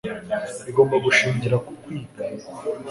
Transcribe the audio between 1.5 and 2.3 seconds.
ku wiga